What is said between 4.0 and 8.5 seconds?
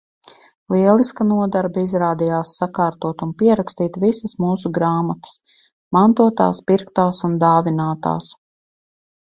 visas mūsu grāmatas– mantotās, pirktās un dāvinātās.